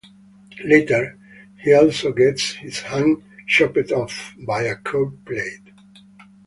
Later, 0.65 1.15
he 1.63 1.75
also 1.75 2.11
gets 2.11 2.53
his 2.53 2.79
hand 2.79 3.21
chopped 3.47 3.91
off 3.91 4.33
by 4.47 4.63
a 4.63 4.75
curved 4.75 5.23
blade. 5.25 5.75